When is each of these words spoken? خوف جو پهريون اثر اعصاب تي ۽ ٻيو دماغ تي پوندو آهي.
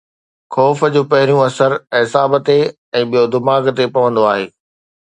خوف 0.53 0.79
جو 0.93 1.01
پهريون 1.11 1.41
اثر 1.49 1.71
اعصاب 1.97 2.31
تي 2.45 2.57
۽ 2.97 3.03
ٻيو 3.13 3.23
دماغ 3.39 3.63
تي 3.77 3.85
پوندو 3.95 4.23
آهي. 4.35 4.45